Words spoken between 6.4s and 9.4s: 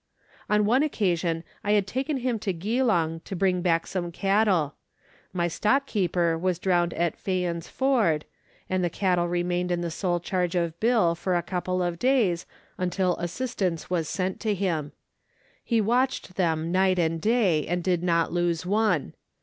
drowned at Fyans' Ford, and the cattle